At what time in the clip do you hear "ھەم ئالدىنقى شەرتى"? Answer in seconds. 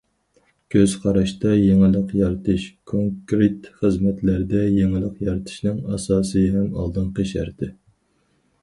6.57-7.73